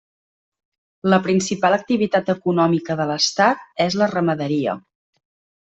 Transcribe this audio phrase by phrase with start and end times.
[1.13, 4.77] La principal activitat econòmica de l'estat és la ramaderia.